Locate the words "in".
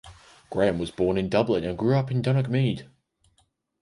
1.15-1.29, 2.09-2.23